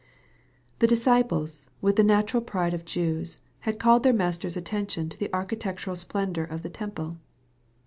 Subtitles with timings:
[0.79, 5.29] The disciples, with the natural pride of Jews, had called their Master's attention to the
[5.31, 7.19] architectural splen dor of the temple.